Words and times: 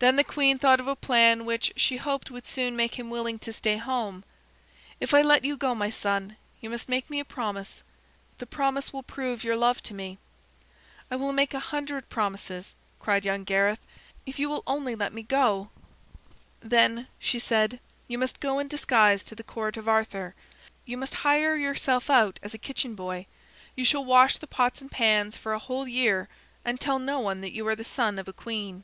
Then 0.00 0.16
the 0.16 0.24
queen 0.24 0.58
thought 0.58 0.80
of 0.80 0.88
a 0.88 0.96
plan 0.96 1.44
which 1.44 1.72
she 1.76 1.98
hoped 1.98 2.28
would 2.28 2.46
soon 2.46 2.74
make 2.74 2.96
him 2.98 3.10
willing 3.10 3.38
to 3.38 3.52
stay 3.52 3.76
home. 3.76 4.24
"If 4.98 5.14
I 5.14 5.22
let 5.22 5.44
you 5.44 5.56
go, 5.56 5.72
my 5.72 5.88
son, 5.88 6.36
you 6.60 6.68
must 6.68 6.88
make 6.88 7.08
me 7.08 7.20
a 7.20 7.24
promise. 7.24 7.84
The 8.38 8.44
promise 8.46 8.92
will 8.92 9.04
prove 9.04 9.44
your 9.44 9.56
love 9.56 9.84
to 9.84 9.94
me." 9.94 10.18
"I 11.12 11.14
will 11.14 11.32
make 11.32 11.54
a 11.54 11.60
hundred 11.60 12.08
promises," 12.08 12.74
cried 12.98 13.24
young 13.24 13.44
Gareth, 13.44 13.78
"if 14.26 14.36
you 14.40 14.48
will 14.48 14.64
only 14.66 14.96
let 14.96 15.12
me 15.12 15.22
go." 15.22 15.70
"Then," 16.58 17.06
she 17.20 17.38
said, 17.38 17.78
"you 18.08 18.18
must 18.18 18.40
go 18.40 18.58
in 18.58 18.66
disguise 18.66 19.22
to 19.22 19.36
the 19.36 19.44
court 19.44 19.76
of 19.76 19.88
Arthur. 19.88 20.34
You 20.84 20.96
must 20.96 21.14
hire 21.22 21.54
yourself 21.54 22.10
out 22.10 22.40
as 22.42 22.52
a 22.52 22.58
kitchen 22.58 22.96
boy. 22.96 23.26
You 23.76 23.84
shall 23.84 24.04
wash 24.04 24.38
the 24.38 24.48
pots 24.48 24.80
and 24.80 24.90
pans 24.90 25.36
for 25.36 25.52
a 25.52 25.58
whole 25.60 25.86
year 25.86 26.28
and 26.64 26.80
tell 26.80 26.98
no 26.98 27.20
one 27.20 27.40
that 27.42 27.54
you 27.54 27.64
are 27.68 27.76
the 27.76 27.84
son 27.84 28.18
of 28.18 28.26
a 28.26 28.32
queen." 28.32 28.82